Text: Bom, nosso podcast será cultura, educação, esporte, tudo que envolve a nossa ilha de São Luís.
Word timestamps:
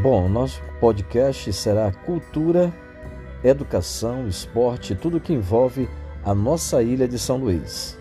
Bom, 0.00 0.28
nosso 0.28 0.62
podcast 0.78 1.52
será 1.52 1.90
cultura, 1.90 2.72
educação, 3.42 4.28
esporte, 4.28 4.94
tudo 4.94 5.18
que 5.18 5.32
envolve 5.32 5.88
a 6.24 6.32
nossa 6.32 6.80
ilha 6.84 7.08
de 7.08 7.18
São 7.18 7.36
Luís. 7.36 7.98